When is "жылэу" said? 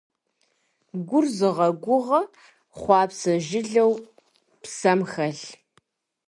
3.45-3.93